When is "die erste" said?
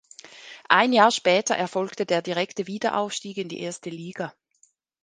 3.49-3.91